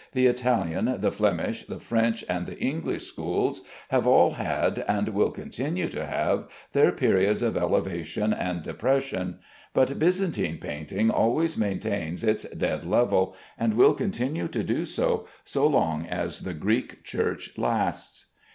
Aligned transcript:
The 0.13 0.25
Italian, 0.25 0.95
the 0.99 1.11
Flemish, 1.11 1.67
the 1.67 1.79
French, 1.79 2.25
and 2.27 2.47
the 2.47 2.57
English 2.57 3.03
schools 3.05 3.61
have 3.89 4.07
all 4.07 4.31
had, 4.31 4.83
and 4.87 5.09
will 5.09 5.29
continue 5.29 5.87
to 5.89 6.07
have, 6.07 6.47
their 6.71 6.91
periods 6.91 7.43
of 7.43 7.55
elevation 7.55 8.33
and 8.33 8.63
depression; 8.63 9.37
but 9.75 9.99
Byzantine 9.99 10.57
painting 10.57 11.11
always 11.11 11.55
maintains 11.55 12.23
its 12.23 12.49
dead 12.49 12.83
level, 12.83 13.35
and 13.59 13.75
will 13.75 13.93
continue 13.93 14.47
to 14.47 14.63
do 14.63 14.85
so 14.85 15.27
as 15.45 15.55
long 15.55 16.07
as 16.07 16.39
the 16.41 16.55
Greek 16.55 17.03
Church 17.03 17.55
lasts. 17.55 18.31